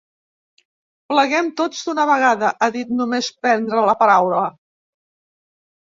Pleguem 1.13 1.51
tots 1.61 1.83
d’una 1.89 2.07
vegada, 2.13 2.51
ha 2.59 2.71
dit 2.79 2.97
només 3.03 3.31
prendre 3.45 3.87
la 3.93 3.99
paraula. 4.05 4.45